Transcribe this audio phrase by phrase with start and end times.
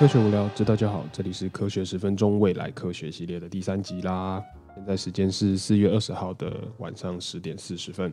[0.00, 1.04] 科学无聊，知道就好。
[1.12, 4.42] 这里是科学十分钟未来科学系列的第三集啦。
[4.74, 8.10] 现在时间是四月二十号的晚上十点四十分。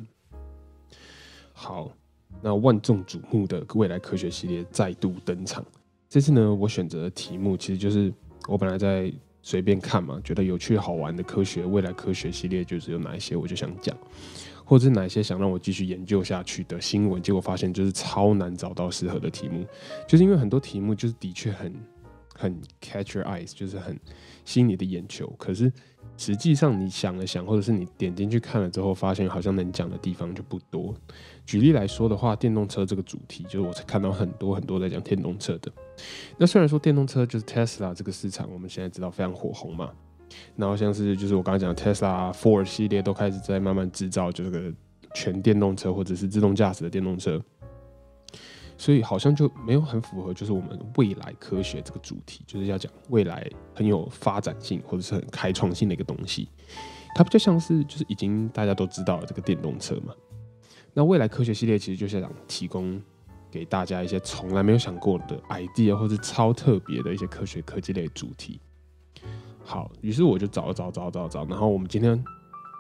[1.54, 1.90] 好，
[2.42, 5.66] 那万众瞩目的未来科学系列再度登场。
[6.10, 8.14] 这次呢，我选择的题目其实就是
[8.50, 9.10] 我本来在
[9.42, 13.96] 随便看嘛，觉得有趣好玩的科学未来科学系列就是有哪一些，我就想讲。
[14.68, 19.66] 或者是哪些想让我继续研究下去的新闻，结果发现就是超难找到适合的题目，
[20.06, 21.74] 就是因为很多题目就是的确很
[22.36, 23.98] 很 catch your eyes，就是很
[24.44, 25.72] 吸引你的眼球，可是
[26.18, 30.94] 实际上你想了想，或者是你点进去看了之后，发现好像能讲的地方就不多。
[31.46, 35.72] 举例来说的话，电动车这个主题，就是我看到很多很多在讲电动车的。
[36.38, 39.92] 那虽然说电动车就是 Tesla 这个市场，我们现在知道非常火红嘛。
[40.56, 44.74] 然后像是就是我刚刚讲的 Tesla、Four 系列都开始在慢慢制造，就这个
[45.14, 47.42] 全电动车或者是自动驾驶的电动车，
[48.78, 56.50] 所以好像就没有很符合就是我们未来科学这个主题，就是要讲未来很有发展性或者是很开创性的一个东西。
[57.16, 60.14] 它比较像是就是已经大家都知道了这个电动车嘛。
[60.94, 63.02] 那未来科学系列其实就是想提供
[63.50, 68.60] 给大家一些从来没有想过的 idea 或者超特别的一些科学科技类主题。
[69.70, 72.18] 好，于是我就找找找找找，然后我们今天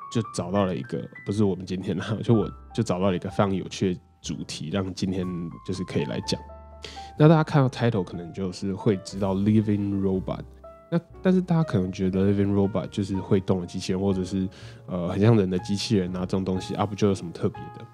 [0.09, 5.27] 就找到了一个，不是我们今天啦， 就我就找到了一个非常有趣的主题，让今天
[5.65, 6.39] 就是可以来讲。
[7.19, 10.39] 那大家看到 title 可能就是会知道 living robot，
[10.89, 14.47] 那但是大家可能觉得 living robot 就是会动的机器人，或者是
[14.85, 17.85] 呃很像人的机器人啊这种东西啊，不就有什么特别的？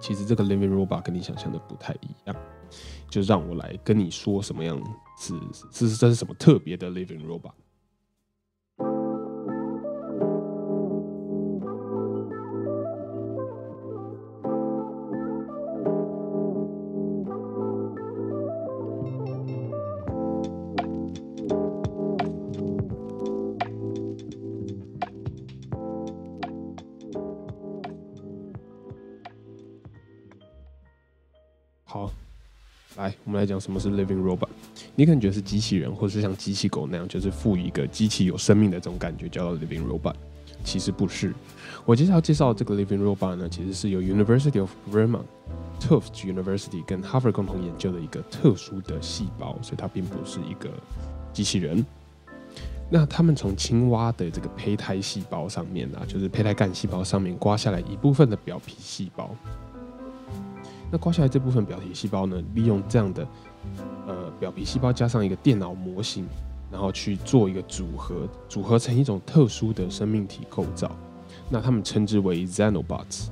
[0.00, 2.34] 其实这个 living robot 跟你想象的不太一样，
[3.08, 4.76] 就让我来跟你说什么样
[5.20, 5.34] 是
[5.72, 7.52] 是这是什么特别的 living robot。
[31.90, 32.12] 好，
[32.96, 34.50] 来，我们来讲什么是 living robot。
[34.94, 40.12] 你可能觉得是机器人，或者是像机器狗那样，就是赋予一个机器有生命的这种感觉，叫做 living robot。
[40.62, 41.32] 其实不是。
[41.86, 45.24] 我接下来介绍这个 living robot 呢，其实是由 University of Vermont、
[45.80, 50.68] Tufts University 跟 haver 共同研究的一个特殊的细胞，所以它并不是一个
[51.32, 51.82] 机器人。
[52.90, 59.34] 那他们从青蛙的这个胚胎细胞上面啊，就是胚胎干细胞上面刮下来一部分的表皮细胞。
[60.90, 63.26] 那刮下来这部分表皮细胞呢，利用这样的
[64.06, 66.26] 呃表皮细胞加上一个电脑模型，
[66.70, 70.90] 然后去做一个组合，组合成一种特殊的生命体构造。
[71.50, 73.28] 那他们称之为 xenobots。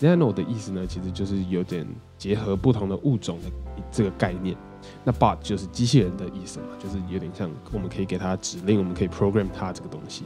[0.00, 1.86] xeno 的意思呢，其实就是有点
[2.18, 3.44] 结合不同的物种的
[3.92, 4.56] 这个概念。
[5.04, 10.24] 那 bot 就是机器人的意思嘛，就是有点像我们可以给它指令，我们可以 program 它这个东西。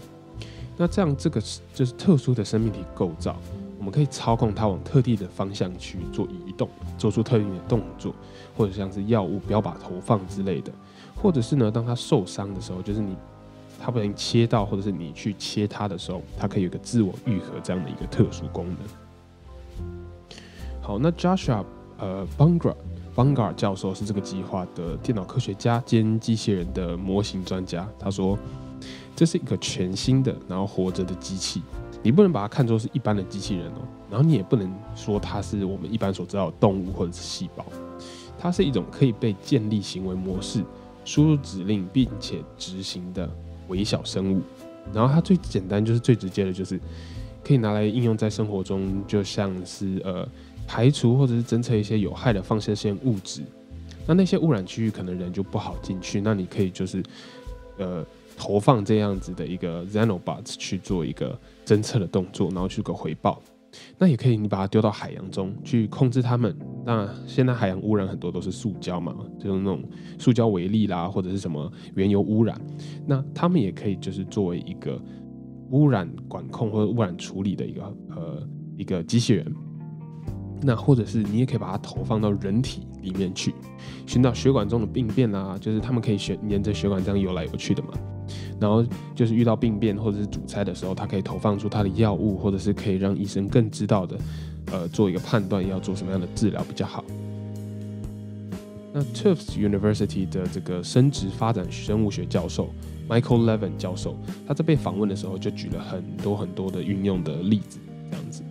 [0.78, 1.43] 那这样这个
[1.75, 3.37] 就是特殊的生命体构造。
[3.87, 8.13] 我们可以操控它往特定的方向去做移动，做出特定的动作，
[8.57, 10.73] 或者像是药物标靶投放之类的，
[11.15, 13.17] 或者是呢，当它受伤的时候，就是你
[13.79, 18.77] 它不能切到，或者是你去切它的时候，它可以有个自我愈合这样的一个特殊功能。
[20.83, 21.65] 好，那 Joshua
[22.01, 22.75] 呃 Bungar
[23.15, 28.37] Bungar 教授是这个计划的电脑科学家兼机器人的模型专家，他说
[29.15, 31.63] 这是一个全新的然后活着的机器。
[32.06, 37.67] 你不能把它看作是一般的机器人哦，然后你也不能说它是我们一般所知道的动物或者是细胞，
[38.39, 40.62] 它是一种可以被建立行为模式、
[41.05, 43.28] 输入指令并且执行的
[43.66, 44.41] 微小生物。
[44.95, 46.78] 然后它最简单就是最直接的，就是
[47.43, 50.25] 可以拿来应用在生活中，就像是呃
[50.65, 53.43] 排除或者是侦测一些有害的放射性物质。
[54.06, 57.03] 那那些污染区域可能人就不好进去，那你可以就是
[57.78, 58.06] 呃。
[58.37, 63.41] 投放这样子的一个 xenobots 去做一个侦测的动作，然后去个回报。
[63.99, 66.57] 那也可以，你把它丢到海洋中去控制它们。
[66.84, 69.83] 那现在海洋污染很多都是塑胶嘛，就是那种
[70.19, 72.59] 塑胶微粒啦，或者是什么原油污染。
[73.07, 74.99] 那他们也可以就是作为一个
[75.71, 79.55] 污染管控或者污染处理的一个呃一个机器人。
[80.63, 83.55] 那或者是你也可以把它投放到人体里面去，
[84.07, 87.91] 寻找血管中的病变啊，就是他们可以沿沿着血管这样游来游去的嘛。
[88.61, 88.84] 然后
[89.15, 94.17] 就是遇到病变或者是阻塞的时候，它可以投放出它的药物，或者是可以让医生更知道的，
[94.73, 97.05] 呃，做一个判断要做什么样的治疗比较好。
[98.93, 102.71] 那 Tufts University 的这个生殖发展生物学教授
[103.09, 104.17] Michael Levin 教授，
[104.49, 107.79] 他在被访问的时候就举了很多很多的运用的例子，
[108.11, 108.43] 这样子。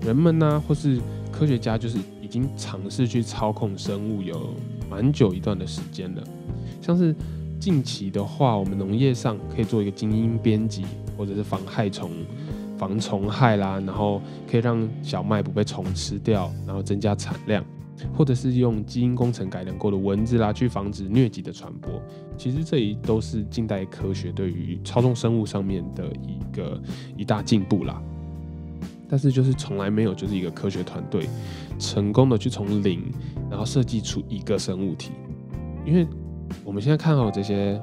[0.00, 1.00] 人们呢，或是
[1.32, 4.54] 科学家，就是已经尝试去操控生物有
[4.88, 6.22] 蛮久一段的时间了。
[6.80, 7.12] 像是
[7.64, 10.84] 近期的话，我们农业上可以做一个基因编辑，
[11.16, 12.10] 或者是防害虫、
[12.76, 17.64] 防虫害啦，然后可以让小麦不被虫吃掉，然后增加产量。
[18.14, 21.90] 或者是用基因工程改良过的蚊子啦，去防止疟疾的传播。
[22.36, 26.78] 其实这一都是近代科学对于操纵生物上面的一个
[27.16, 27.98] 一大进步啦。
[29.08, 31.26] 但是就是从来没有就是一个科学团队
[31.78, 33.10] 成功的去从零，
[33.48, 35.12] 然后设计出一个生物体。
[35.86, 36.06] 因为
[36.62, 37.80] 我们现在看到这些，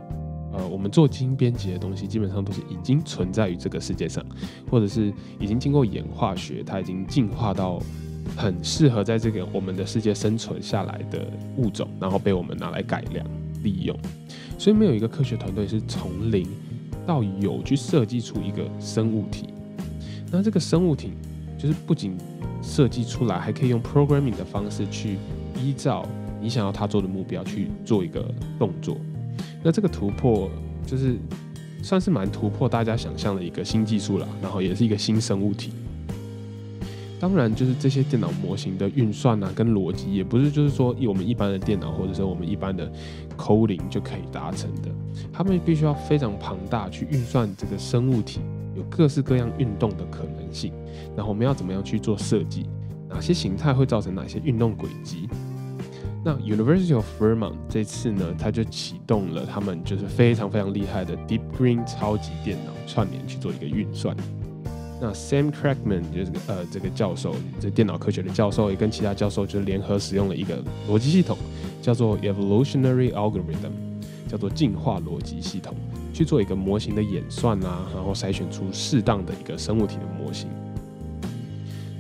[0.53, 4.23] 呃，我们做基因编辑的东西，基本上都是已经存在于这个世界上，
[4.69, 7.81] 或者是已经经过演化学，它已经进化到。
[8.37, 11.27] 很适合在这个我们的世界生存下来的
[11.57, 13.25] 物种，然后被我们拿来改良
[13.61, 13.97] 利用。
[14.57, 16.47] 所以没有一个科学团队是从零
[17.05, 19.49] 到有去设计出一个生物体。
[20.31, 21.11] 那这个生物体
[21.57, 22.15] 就是不仅
[22.61, 25.17] 设计出来，还可以用 programming 的方式去
[25.59, 26.07] 依照
[26.41, 28.97] 你想要他做的目标去做一个动作。
[29.63, 30.49] 那这个突破
[30.85, 31.15] 就是
[31.83, 35.71] 算是蛮突破大家想象的一个新技术了，然后也是一个新生物体。
[37.19, 42.91] 当然，就是这些电脑模型的运算啊，跟逻辑也不是就是说以我们一般的电脑或者说我们一般的
[43.37, 44.89] Coing 就可以达成的。
[45.31, 48.39] 他们必须要非常庞大去运算这个生物体
[48.75, 50.73] 有各式各样运动的可能性，
[51.15, 52.65] 然后我们要怎么样去做设计，
[53.07, 55.29] 哪些形态会造成哪些运动轨迹。
[56.23, 64.15] 那 University of Vermont 这次呢，它就启动了他们就是非常非常厉害的 Deep Green 超级电脑串联去做一个运算。
[65.01, 71.35] 那 Sam Crackman 就是呃这个教授，这电脑科学的教授，也跟其他教授就联合使用了一个逻辑系统，
[71.81, 73.71] 叫做 Evolutionary Algorithm，
[74.27, 75.75] 叫做进化逻辑系统，
[76.13, 80.47] 去做一个模型的演算啊，然后筛选出适当的一个生物体的模型。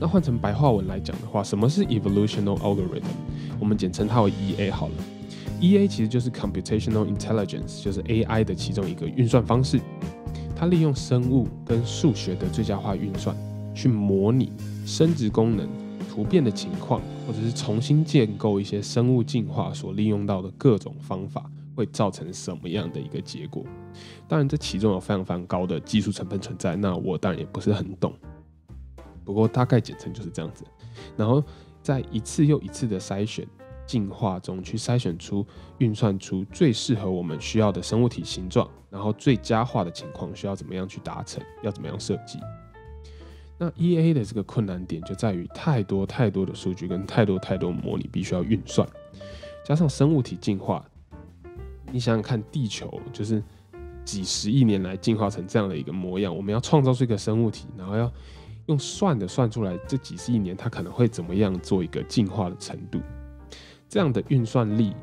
[0.01, 3.03] 那换成白话文来讲的话，什么是 Evolutional Algorithm？
[3.59, 4.93] 我们简称它为 EA 好了。
[5.59, 9.79] EA 其实就是 Computational Intelligence，就是 AI 的其中一个运算方式。
[10.55, 13.37] 它利用生物跟数学的最佳化运算，
[13.75, 14.51] 去模拟
[14.87, 15.69] 生殖功能、
[16.09, 21.45] 突变的情况，或者是重新建构一些生物进化所利用到的各种方法，
[21.75, 23.63] 会造成什么样的一个结果？
[24.27, 28.11] 当然，这其中有非常非常高的技术成分存在，那我当然也不是很懂。
[29.31, 30.65] 不过大概简称就是这样子。
[31.15, 31.43] 然后
[31.81, 33.47] 在一次又一次的筛选。
[33.87, 35.45] 进化中去筛选出、
[35.79, 41.43] 运算出最适合我们需要的生物体形状，然后最佳化的情况需要怎么样去达成？
[41.61, 42.39] 要怎么样设计？
[43.57, 48.87] 那 E A 的这个困难点就在于太多太多的数据跟太多太多模拟必须要运算，
[49.65, 50.85] 加上生物体进化，
[51.91, 53.43] 你想想看，地球就是
[54.05, 58.09] 几十亿年来进化成这样的一个模样，我们要创造出一个生物体，然后要
[58.67, 62.99] 用算的算出来这几十亿年它可能会怎么样做一个进化的程度。
[63.89, 64.93] 这样的运算力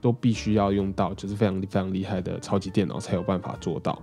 [0.00, 4.00] 都必须要用到，就是非常非常厉害的超级电脑才有办法做到。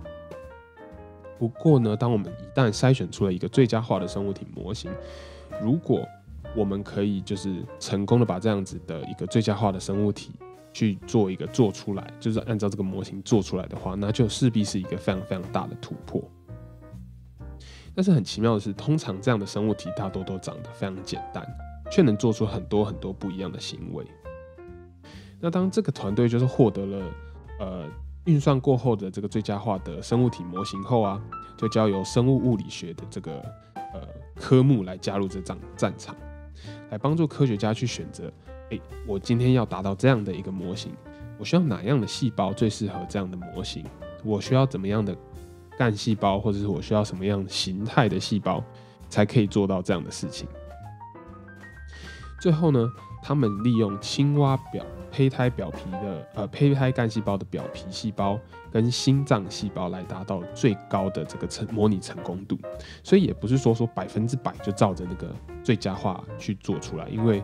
[1.38, 4.90] 不过呢，当我们一旦筛选出了一个最佳化的生物体模型，
[5.60, 6.06] 如果
[6.54, 10.30] 我们可以就是成功的把这样子的一个最佳化的生物体
[10.72, 16.22] 去做一个做出来，就是按照这个模型做出来的话，那就势必是一个非常非常大的突破。
[17.96, 21.42] 但是很奇妙的是，通常这样的生物体大多都长得非常简单，
[21.90, 24.04] 却能做出很多很多不一样的行为。
[25.40, 27.06] 那当这个团队就是获得了
[27.58, 27.88] 呃
[28.26, 31.18] 运算过后的这个最佳化的生物体模型后啊，
[31.56, 33.40] 就交由生物物理学的这个
[33.74, 34.02] 呃
[34.34, 36.14] 科目来加入这场战场，
[36.90, 38.30] 来帮助科学家去选择，
[38.70, 40.92] 诶，我今天要达到这样的一个模型，
[41.38, 43.82] 我需要哪样的细胞最适合这样的模型？
[44.22, 45.16] 我需要怎么样的
[45.78, 48.62] 干细胞，或者是我需要什么样形态的细胞，
[49.08, 50.48] 才可以做到这样的事情？
[52.40, 52.88] 最后呢，
[53.22, 54.84] 他们利用青蛙表。
[55.12, 58.38] 胚胎表皮的呃胚胎干细胞的表皮细胞
[58.70, 62.58] 跟心脏细胞来达到最高的这个成模拟成功度，
[63.02, 67.42] 所以也不是说说百分之百就照着那个最佳化去做出来，因为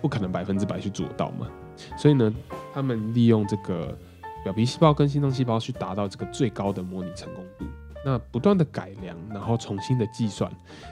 [0.00, 1.48] 不可能百分之百去做到嘛。
[1.96, 2.32] 所以呢，
[2.72, 3.98] 他们利用这个
[4.44, 7.64] 表皮细胞跟心脏细胞去达到这个最高的模拟成功度，
[8.04, 10.50] 那不断的改良，然后重新的计算，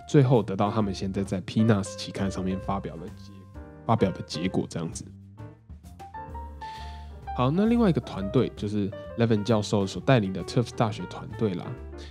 [0.09, 3.33] 最后得到他们现在在 PNAS 期刊上面发表的结
[3.87, 5.05] 发表的结果这样子。
[7.37, 11.67] 好，那另外一个团队就是 Levin 教授所带领的 Tufts 大学团队啦。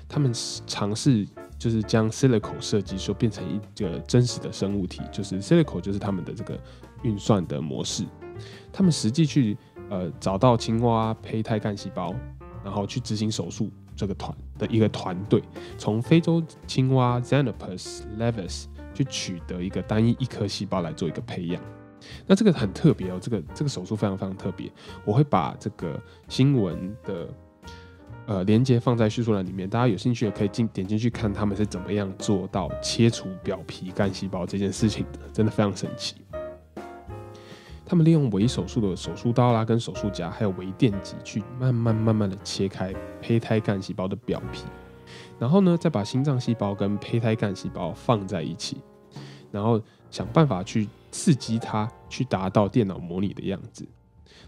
[0.08, 0.32] 他们
[0.68, 1.27] 尝试
[1.58, 6.60] 就是将 Silico 设计说变成一个真实的生物体，就是 Silico 就是他们的这个
[7.01, 8.06] 运算的模式。
[8.72, 9.58] 他们实际去
[9.89, 12.13] 呃找到青蛙胚胎干细胞，
[12.63, 13.72] 然后去执行手术。
[13.98, 15.42] 这个团的一个团队
[15.77, 21.62] 从非洲青蛙 Xenopus levis 去取得一个单一一颗细胞来做一个培养。
[22.27, 24.70] 那这个很特别哦，这个这个手术非常非常特别。
[25.06, 27.27] 我会把这个新闻的
[28.25, 36.18] 呃连接放在叙述栏里面，大家有兴趣也可以进点进去看他们是怎么样做到切除表皮干细胞这件事情的，真的非常神奇。
[37.86, 44.63] 他们利用微手术的手术刀啦、跟手术夹，还有微电极，去慢慢慢慢的切开胚胎干细胞的表皮，
[45.38, 48.77] 然后呢，再把心脏细胞跟胚胎干细胞放在一起，
[49.51, 53.88] 然后想办法去刺激它，去达到电脑模拟的样子。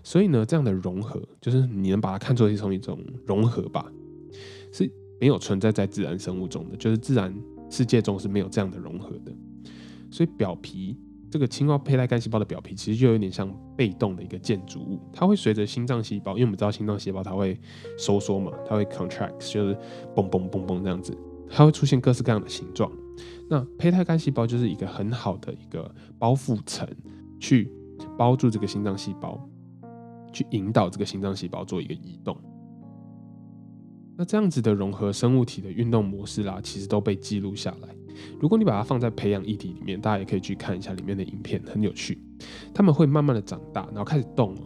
[0.04, 3.86] 所以呢，这样的融合，就是你能把它看作是从一种融合吧，
[4.72, 4.92] 是
[5.22, 7.32] 没有存在在自然生物中的，就是自然
[7.70, 9.32] 世界中是没有这样的融合的。
[10.10, 10.98] 所以表皮。
[11.30, 17.60] 这个青蛙胚胎干细胞的表皮其实就有点像被动的一个建筑物，它会随着心脏细胞，因为我们知道心脏细胞它会
[17.98, 19.76] 收缩嘛，它会 contract，就是
[20.16, 21.18] 嘣嘣嘣嘣这样子，
[21.50, 22.90] 它会出现各式各样的形状。
[23.50, 26.88] 那胚胎干细胞就是一个很好的一个包覆层，
[27.40, 27.72] 去
[28.18, 29.38] 包住这个心脏细胞，
[30.32, 32.38] 去引导这个心脏细胞做一个移动。
[34.16, 37.97] 那这样子的融合生物体的运动模式啦，其实都被记录下来。
[38.40, 42.18] 如果你把它放在培养议题里面，大家也可以去看一下里面的影片，很有趣。
[42.74, 44.62] 他们会慢慢的长大，然后开始动了。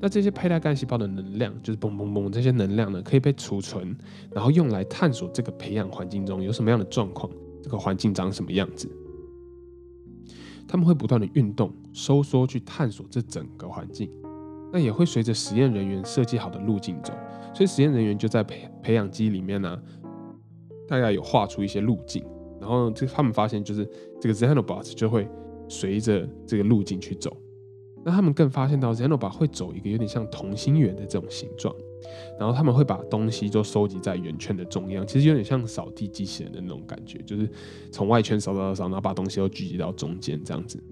[0.00, 3.96] 那这些胚胎干细胞的能量，就是嘣嘣嘣，这些能量呢，可以被储存，
[4.32, 8.90] 然后用来探索这个培养环境中有什么样的状况，这个环境长什么样子。
[10.66, 14.10] 他们会不断的运动、收缩，去探索这整个环境。
[14.72, 17.12] 那也会随着实验人员设计好的路径走，
[17.54, 19.78] 所以实验人员就在培培养基里面呢，
[20.88, 22.24] 大概有画出一些路径。
[22.62, 23.84] 然后这他们发现，就是
[24.20, 25.28] 这个 Xenobot 就会
[25.68, 27.36] 随着这个路径去走。
[28.04, 31.74] 那他们更发现到 Xenobot 会走一个有点像同心圆的这种形状。
[32.38, 37.50] 然后他们会把东西都收集在圆圈的中央，其实有点像扫地机器人的那种感觉，就是
[37.90, 40.82] 从外圈扫扫扫，然后把东西都聚集到中间这样子。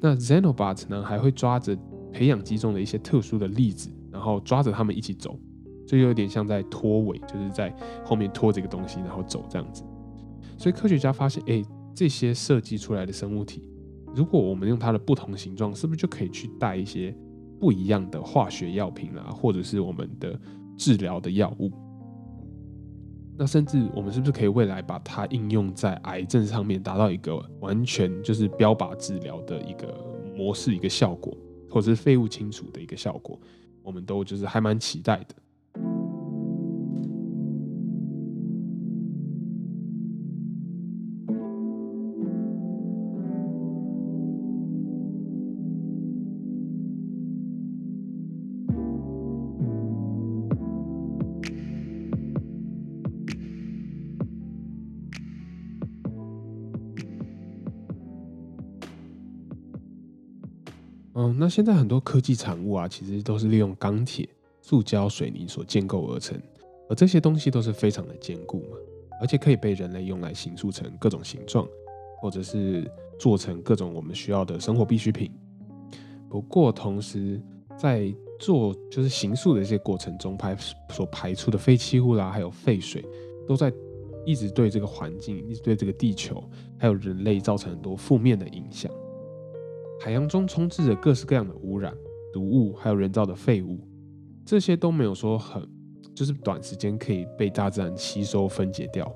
[0.00, 1.76] 那 Xenobot 呢，还会抓着
[2.12, 5.38] 培养基中的一些特殊的粒子，然后抓着它们一起走，
[5.86, 7.72] 就有点像在拖尾，就是在
[8.04, 9.84] 后面拖这个东西，然后走这样子。
[10.62, 11.60] 所以科学家发现，哎，
[11.92, 13.68] 这些设计出来的生物体，
[14.14, 17.12] 如果我们用它的不同形状，是不是就可以去带一些
[17.58, 20.38] 不一样的化学药品啦，或者是我们的
[20.76, 21.72] 治疗的药物？
[23.36, 29.92] 那甚至我们是不是可以未来把它应用在癌症上面，达到一个完全就是标靶治疗的一个
[30.36, 31.36] 模式、一个效果，
[31.68, 33.36] 或者是废物清除的一个效果？
[33.82, 35.34] 我们都就是还蛮期待的。
[61.22, 64.28] 嗯，那现在很多科技产物啊，其实都是利用钢铁、
[64.60, 66.36] 塑胶、水泥所建构而成，
[66.88, 68.76] 而这些东西都是非常的坚固嘛，
[69.20, 71.64] 而且可以被人类用来形塑成各种形状，
[72.20, 75.30] 或者是做成各种我们需要的生活必需品。
[76.28, 77.40] 不过，同时
[77.78, 80.56] 在做就是形塑的这些过程中排
[80.90, 83.04] 所排出的废弃物啦，还有废水，
[83.46, 83.72] 都在
[84.24, 86.42] 一直对这个环境、一直对这个地球
[86.76, 88.90] 还有人类造成很多负面的影响。
[90.02, 91.96] 海洋中充斥着各式各样的污染、
[92.32, 93.78] 毒物，还有人造的废物，
[94.44, 95.64] 这些都没有说很，
[96.12, 99.08] 就是短时间可以被大自然吸收分解掉。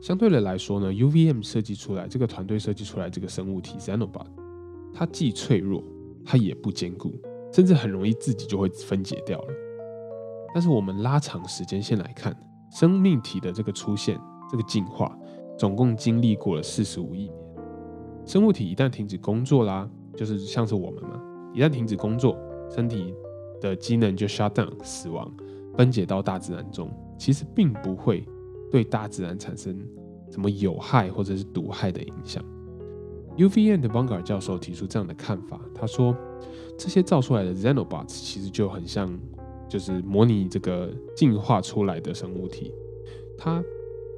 [0.00, 4.26] 相对的来说呢，UVM 设计出来这个团队设计出来这个生物体 Xenobot，
[4.94, 5.82] 它既脆弱，
[6.24, 7.12] 它也不坚固，
[7.52, 9.48] 甚至很容易自己就会分解掉了。
[10.54, 12.32] 但是我们拉长时间线来看，
[12.70, 14.16] 生命体的这个出现、
[14.48, 15.18] 这个进化，
[15.58, 17.43] 总共经历过了四十五亿年。
[18.26, 21.20] 生物体一旦停止工作啦，就是像是我们嘛，
[21.52, 22.36] 一旦停止工作，
[22.70, 23.14] 身体
[23.60, 25.30] 的机能就 shut down 死亡，
[25.76, 28.26] 分解到大自然中，其实并不会
[28.70, 29.78] 对大自然产生
[30.30, 32.42] 什么有害或者是毒害的影响。
[33.36, 36.16] UVN 的 Bungar 教授提出这样的看法，他说
[36.78, 39.12] 这些造出来的 Xenobots 其实就很像，
[39.68, 42.72] 就是模拟这个进化出来的生物体，
[43.36, 43.62] 它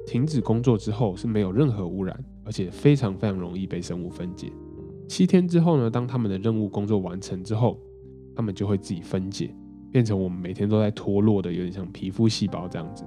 [0.05, 2.17] 停止工作之后是没有任何污染。
[2.47, 4.49] 而且非常非常容易被生物分解。
[5.05, 7.77] 七天之后呢，当他们的任务工作完成之后，
[8.33, 9.53] 他们就会自己分解，
[9.91, 13.03] 变成我们每天都在脱落的，有点像皮肤细胞这样子，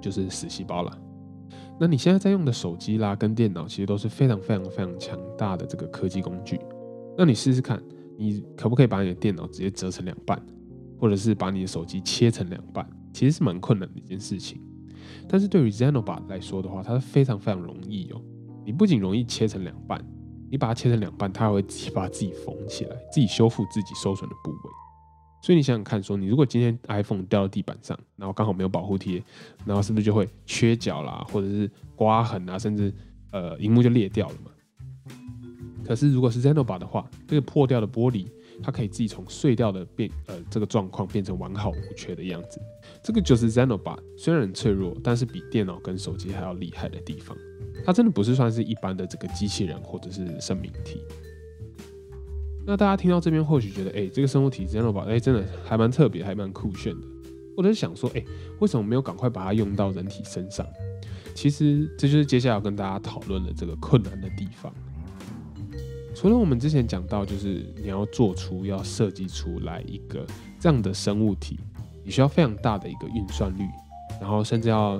[0.00, 0.98] 就是死细胞了。
[1.78, 6.58] 那你现在在用的手机啦，跟电脑其实都是非常非常非常强大的这个科技工具。
[7.18, 7.82] 那你试试看，
[8.16, 10.40] 你可不可以把你的电脑直接折成两半，
[10.98, 12.88] 或者是把你的手机切成两半？
[13.12, 14.60] 其实是蛮困难的一件事情。
[15.28, 18.20] 但是对于 Zenoba 来说的话，它是非常非常容易哦。
[18.64, 20.02] 你不仅容易切成两半，
[20.50, 24.70] 你把它切成两半，它还会自己把自己缝起来，自己修复自己受损的部位。
[25.42, 29.22] 所以你想想看，说你如果今天 iPhone 掉到地板上，然后刚好没有保护贴，
[29.66, 32.92] 然后是不是就会缺角啦，或者是刮痕啊，甚至
[33.30, 34.50] 呃，荧幕就裂掉了嘛？
[35.84, 38.26] 可是如果是 Zenoba 的话，这个破掉的玻璃，
[38.62, 42.60] 它可以自己从碎掉的变呃这个状况变成完好无缺的样子。
[43.02, 47.36] 这个就是 Zenobar，虽然很脆弱，但是比电脑跟手机还要厉害的地方。
[47.84, 51.00] 它真的不是算是一般的这个机器人或者是生命体。
[52.66, 57.06] 那大家听到这边或许觉得，哎，这个生物体 Zenobar，哎，真的还蛮特别，还蛮酷炫的。
[57.56, 58.24] 或者是想说，哎，
[58.60, 60.66] 为什么没有赶快把它用到人体身上？
[61.34, 64.72] 其实这就是接下来要跟大家讨论的这个困难的地方。
[66.24, 70.24] 除了我们之前讲到，就是你要做出、要设计出来一个
[70.58, 71.60] 这样的生物体。
[72.02, 73.64] 你需要非常大的一个运算率，
[74.18, 74.98] 然后甚至要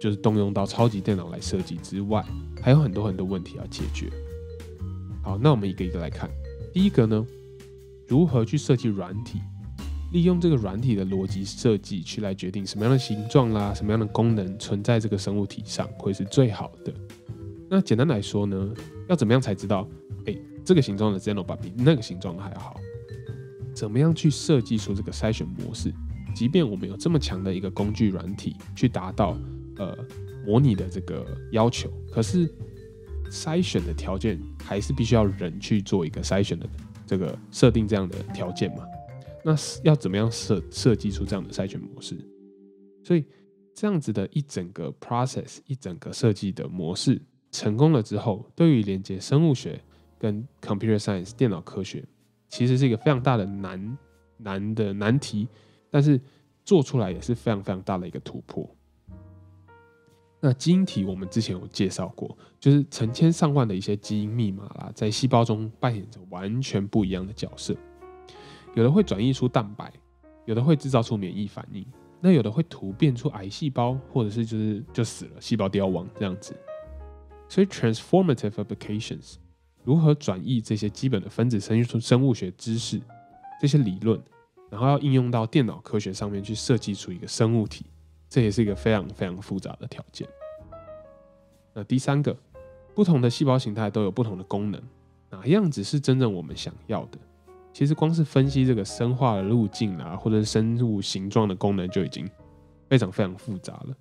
[0.00, 2.26] 就是动用到超级电脑来设计之外，
[2.60, 4.10] 还有很多很多问题要解决。
[5.22, 6.28] 好，那我们一个一个来看。
[6.72, 7.24] 第一个呢，
[8.08, 9.38] 如何去设计软体，
[10.12, 16.92] 利用这个软体的逻辑设计去来决定什么样的形状啦、什么样的功能存在这个生物体上会是最好的。
[17.70, 18.74] 那简单来说呢，
[19.08, 19.88] 要怎么样才知道，
[20.64, 22.80] 这个形状的 Zenoba 比那个形状的还要好？
[23.74, 25.92] 怎么样去设计出这个筛选模式？
[26.34, 29.36] 即便我们有这么强的一个工具软体去达到
[29.76, 29.96] 呃
[30.46, 32.48] 模拟的这个要求，可是
[33.30, 36.68] 筛选的条件还是必须要人去做一个筛选的
[37.06, 38.84] 这个设定这样的条件嘛？
[39.44, 42.16] 那要怎么样设设计出这样的筛选模式？
[43.02, 43.24] 所以
[43.74, 49.80] 这样子的一整个 process 一整个设计的模式成功了之后，对于连接生物学
[50.24, 52.02] 跟 computer science 电脑科学，
[52.48, 53.98] 其实是一个非常大的难
[54.38, 55.46] 难的难题。
[55.90, 56.18] 但是
[56.64, 58.66] 做出来也是非常非常大的一个突破。
[60.40, 67.76] 那基因体我们之前有介绍过，就是成千上万的一些基因密码啦，在细胞中扮演着完全不一样的角色。
[68.74, 69.92] 有的会转移出蛋白，
[70.46, 71.86] 有的会制造出免疫反应，
[72.18, 76.56] 那有的会突变出癌细胞，或者是就是就死了，细胞凋亡这样子。
[77.46, 79.34] 所以 transformative applications
[79.84, 83.00] 如何转译这些基本的分子生生物学知识，
[83.60, 84.20] 这些理论。
[84.70, 87.86] 然后要应用到电脑科学上面去设计出一个生物体，
[88.28, 90.26] 这也是一个非常非常复杂的条件。
[91.72, 92.36] 那第三个，
[92.92, 94.82] 不同的细胞形态都有不同的功能，
[95.30, 97.18] 哪样子是真正我们想要的？
[97.72, 102.28] 其实光是分析这个生化的路径啊，或者生物形状的功能就已经
[102.88, 103.94] 非常非常复杂了，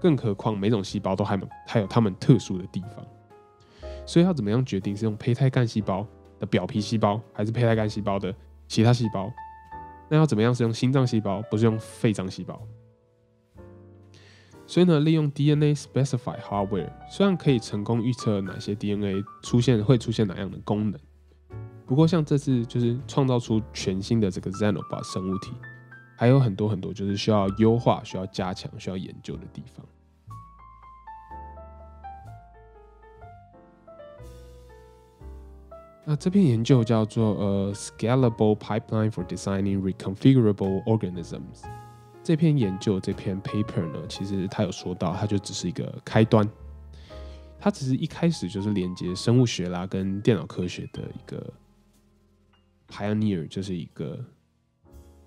[0.00, 3.04] 更何况每种细胞都还还有它们特殊的地方。
[4.06, 6.06] 所以要怎么样决定是用胚胎干细胞
[6.38, 8.34] 的表皮细胞，还是胚胎干细胞的
[8.68, 9.32] 其他细胞？
[10.10, 12.60] 那要怎么样是用心脏细胞，不是用肺脏细胞？
[14.66, 20.98] 所以呢，利用 DNA specify hardware，虽然可以成功预测哪些 DNA 出现会出现哪样的功能，
[21.86, 25.52] 不过像这次就是创造出全新的这个 Xenobar 生物体，
[26.16, 29.84] 还有很多很多就是需要优化、需要加强、需要研究的地方。
[36.06, 41.64] 那这篇研究叫做呃 Scalable Pipeline for Designing Reconfigurable Organisms。
[42.22, 46.46] 这篇研究这篇 paper 呢，其实它有说到，它就只是一个开端，
[47.58, 51.52] 它只是一开始就是连接生物学啦跟电脑科学的一个
[52.90, 54.22] pioneer，就是一个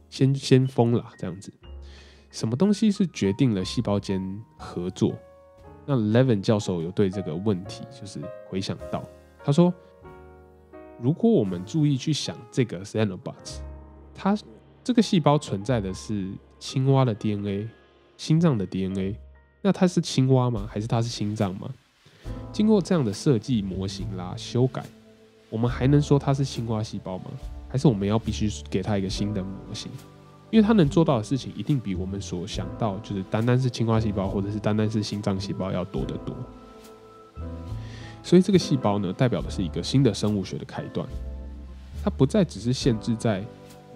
[0.09, 1.51] 先先锋啦这样子。
[2.29, 4.21] 什么东西是决定了细胞间
[4.59, 5.15] 合作？
[5.87, 9.03] 那 Levin 教授有对这个问题就是回想到，
[9.43, 9.73] 他说。
[10.99, 13.59] 如果我们注意去想这个 xenobots，
[14.15, 14.37] 它
[14.83, 16.29] 这个细胞存在的是
[16.59, 17.67] 青蛙的 DNA，
[18.17, 19.15] 心脏的 DNA，
[19.61, 20.67] 那它是青蛙吗？
[20.69, 21.69] 还是它是心脏吗？
[22.51, 24.83] 经过这样的设计模型啦修改，
[25.49, 27.25] 我们还能说它是青蛙细胞吗？
[27.69, 29.91] 还是我们要必须给它一个新的模型？
[30.49, 36.33] 因为它能做到的事情一定比我们所想到就是单单是青蛙细胞或者是单单是心脏细胞要多得多。
[38.27, 41.07] 所以这个细胞呢，代表的是一个新的生物学的开端，
[42.03, 43.41] 它不再只是限制在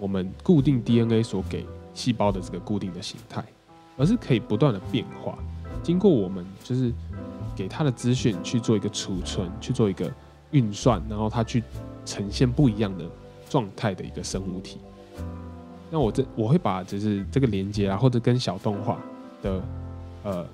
[0.00, 3.44] 我们固定 DNA 所给细胞的这个固定的形态，
[3.98, 5.36] 而是可以不断的变化，
[5.82, 6.90] 经过我们就是
[7.54, 10.10] 给它的资讯去做一个储存，去做一个
[10.52, 11.62] 运算，然后它去
[12.06, 13.04] 呈现不一样的
[13.50, 14.78] 状态的一个生物体。
[15.90, 18.98] 那我这我会把就是这个连接啊，或者跟小动画
[19.42, 19.62] 的
[20.24, 20.46] 呃。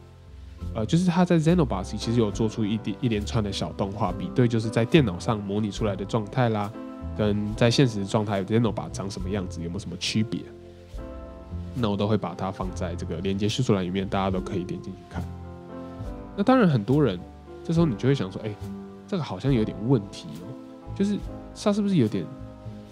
[0.75, 6.71] 呃，就是他在 Xenobar 其实有做出一点一连串的小动画，比对就是在电脑上模拟出来的状态啦，
[7.17, 10.41] 跟在现实状态 Xenobar 长什么样子，有没有什么区别？
[11.75, 15.23] 那我都会把它放在这个连接叙述栏里面，大家都可以点进去看。
[16.37, 17.19] 那当然，很多人
[17.65, 18.55] 这时候你就会想说，哎，
[19.07, 20.51] 这个好像有点问题哦。
[20.95, 21.17] 就是
[21.55, 22.25] 它是不是有点，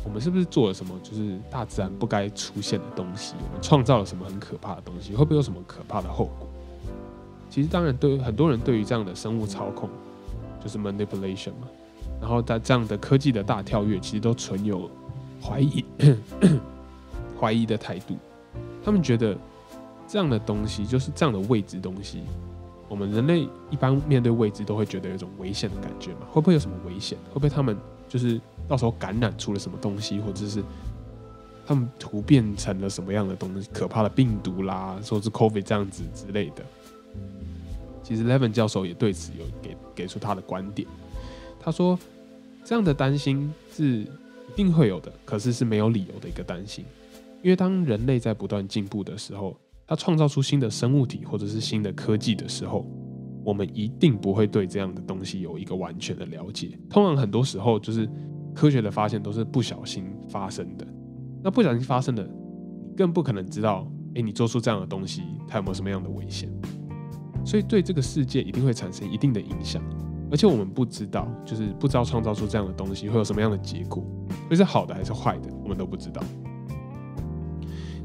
[0.04, 3.34] 我们是不是做了什么就是大自然不该出现的东西？
[3.38, 5.14] 我们创造了什么很可怕的东西？
[5.14, 6.45] 会不会有什么可怕的后果？
[7.48, 9.88] 其实当然，对很多人对于这样的生物操控，
[10.62, 11.68] 就是 manipulation 嘛，
[12.20, 14.90] 然后在这样的科技的大跳跃，其实都存有
[15.42, 15.84] 怀疑
[17.40, 18.16] 怀疑的态度。
[18.84, 19.36] 他们觉得
[20.06, 22.22] 这样的东西，就是这样的未知东西。
[22.88, 26.20] 我们人类一般面对未知都会觉得有一种危险的感觉嘛？
[26.30, 27.18] 会不会有什么危险？
[27.30, 27.76] 会不会他们
[28.08, 30.62] 就是到时候感染出了什么东西，或者是
[31.66, 33.68] 他们突变成了什么样的东西？
[33.72, 36.64] 可怕的病毒啦，说是 COVID 这样子之类的。
[38.06, 40.86] 其实 Levin 教授也对此有给给出他的观点。
[41.58, 41.98] 他说，
[42.64, 44.06] 这样的担心是一
[44.54, 46.84] 定会有的，可是是没有理由的一个担心，
[47.42, 49.58] 因为当人类在不断进步的时候。
[49.88, 52.84] 它创造出新的生物体或者是新的科技的时候，
[53.44, 56.76] 我们一定不会对这样的东西有一个完全的了解。
[56.90, 58.08] 通常很多时候，就是
[58.52, 60.84] 科学的发现都是不小心发生的。
[61.40, 62.28] 那不小心发生的，
[62.88, 66.50] 你更不可能知道，哎，你做出这样的东西，它有没有什么样的危险？
[67.46, 69.80] 所以对这个世界一定会产生一定的影响。
[70.28, 74.04] 而且我们不知道，就是不知道创造出这样的东西会有什么样的结果，
[74.50, 76.20] 会是好的还是坏的，我们都不知道。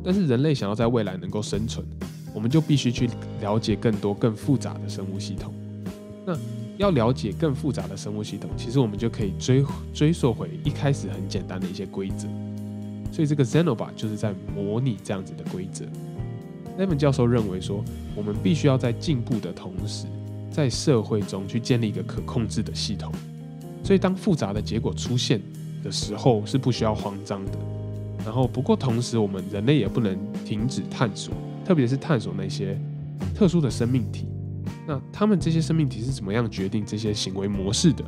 [0.04, 1.84] 但是人类想要在未来能够生存，
[2.32, 5.52] 我们就必须去了解更多更复杂的生物系统。
[6.24, 6.38] 那
[6.78, 12.28] 要了解更复杂的生物系统，其实我们就可以追追溯回一开始很简单的一些规则。
[13.12, 15.86] 所以这个 Xenobot 就是在模拟这样子的规则。
[16.78, 17.84] 那本教授认为说，
[18.16, 20.08] 我们必须要在进步的同时，
[20.50, 23.12] 在社会中去建立一个可控制的系统。
[23.84, 25.42] 所以当复杂的结果出现
[25.84, 27.52] 的时候，是不需要慌张的。
[28.24, 31.34] 然后，不过同时，我们人类也不能停止探索，
[31.66, 32.80] 特别是探索那些
[33.34, 34.28] 特殊的生命体。
[34.88, 38.04] 那他们这些生命体是怎么样决定这些行为模式的？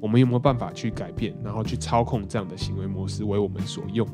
[0.00, 4.06] 我们有没有办法去改变，然后去操控这样的行为模式为我们所用？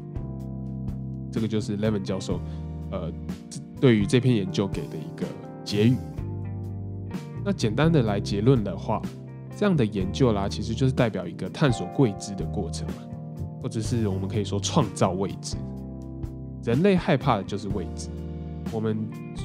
[1.31, 2.41] 这个就是 Levin 教授，
[2.91, 3.11] 呃，
[3.83, 5.27] 对于这篇研究给的一个
[5.65, 5.97] 结语。
[7.45, 9.03] 那简单的来结论的话，
[9.57, 12.95] 这样的研究啦，其实就是代表一个探索未知的过程嘛。
[13.61, 15.57] 或者是我们可以说创造未知，
[16.65, 18.09] 人类害怕的就是未知。
[18.71, 18.97] 我们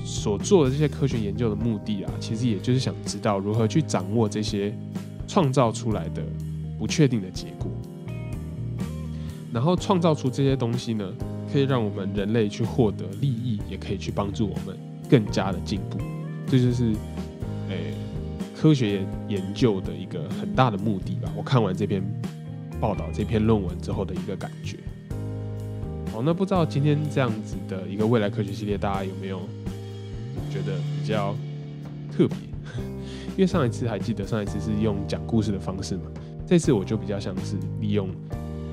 [0.04, 4.72] 所做的这些科学研究的目的啊，其实也就是想知道如何去掌握这些
[5.28, 6.22] 创造出来的
[6.78, 7.72] 不确定的结果，
[9.52, 11.12] 然后创造出这些东西呢，
[11.52, 14.78] 可以让我们人类去获得利益，也可以去帮助我们
[15.10, 15.98] 更加的进步。
[16.48, 16.94] 这就是
[17.70, 17.94] 诶
[18.56, 21.32] 科学研究的一个很大的目的吧。
[21.36, 22.04] 我看完这篇。
[22.80, 24.78] 报道这篇论文之后的一个感觉。
[26.14, 29.40] 好，那不知道今天这样子的一个未来科学系列，大家有没有
[30.52, 31.36] 觉得比较
[32.12, 32.38] 特别？
[33.36, 36.04] 因为上一次还记得上一次是用讲故事的方式嘛，
[36.46, 38.10] 这次我就比较像是利用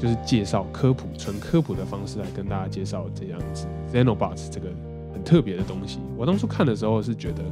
[0.05, 4.69] 就是介绍科普、纯科普的方式来跟大家介绍这样子 Xenobots 这个
[5.15, 5.99] 很特别的东西。
[6.15, 7.43] 我当初看的时候是觉得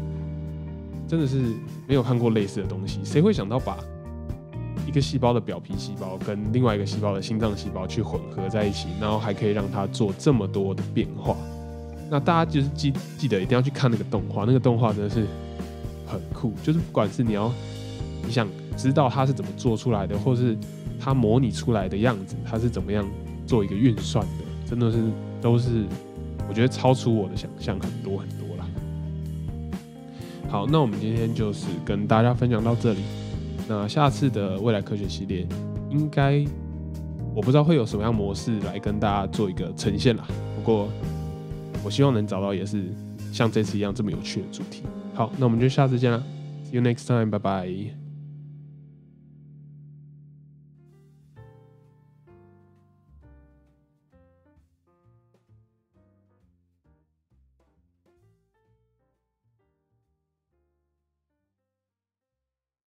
[1.08, 1.40] 真的是
[1.88, 3.78] 没有看过类似的东西，谁会想到把？
[4.86, 11.34] 一个细胞的表皮细胞跟另外一个细胞的心脏细胞去混合在一起，然后还可以让它做这么多的变化。
[12.10, 15.26] 那大家就是记记得一定要去看那个动画，那个动画真的是
[16.06, 16.52] 很酷。
[16.62, 17.50] 就是不管是你要
[18.26, 20.56] 你想知道它是怎么做出来的，或是
[21.00, 23.04] 它模拟出来的样子，它是怎么样
[23.46, 24.98] 做一个运算的，真的是
[25.40, 25.84] 都是
[26.48, 28.66] 我觉得超出我的想象很多很多啦。
[30.48, 33.00] 好，那我们今天就是跟大家分享到这里。
[33.68, 35.46] 那下次的未来科学系列，
[35.88, 36.44] 应该
[37.34, 40.26] 我不知道会有什么样模式来跟大家做一个呈现啦。
[40.56, 40.88] 不过
[41.84, 42.84] 我希望能找到也是
[43.32, 44.82] 像这次一样这么有趣的主题。
[45.14, 46.22] 好，那我们就下次见了
[46.64, 48.01] ，See you next time，拜拜。